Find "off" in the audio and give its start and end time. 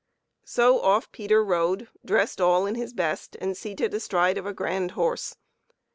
0.81-1.11